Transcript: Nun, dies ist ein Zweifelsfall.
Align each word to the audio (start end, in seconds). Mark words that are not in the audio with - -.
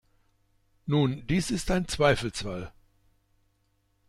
Nun, 0.87 1.27
dies 1.27 1.51
ist 1.51 1.69
ein 1.69 1.87
Zweifelsfall. 1.87 2.73